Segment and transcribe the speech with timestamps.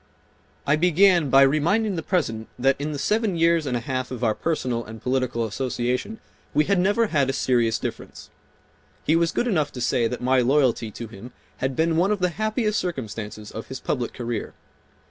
[0.65, 4.23] I began by reminding the President that in the seven years and a half of
[4.23, 6.19] our personal and political association
[6.55, 8.31] we had never had a serious difference.
[9.03, 12.17] He was good enough to say that my loyalty to him bad been one of
[12.17, 14.55] the happiest circumstances of his public career.